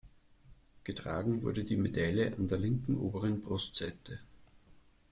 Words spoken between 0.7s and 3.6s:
Getragen wurde die Medaille an der linken oberen